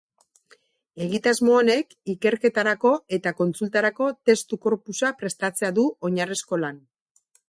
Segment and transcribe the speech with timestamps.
[1.07, 6.81] Egitasmo honek ikerketarako eta kontsultarako testu-corpusa prestatzea du oinarrizko lan.